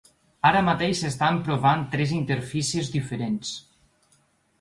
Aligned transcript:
Ara 0.51 0.61
mateix 0.69 1.01
s’estan 1.03 1.37
provant 1.49 1.83
tres 1.91 2.13
interfícies 2.21 2.89
diferents. 2.95 3.53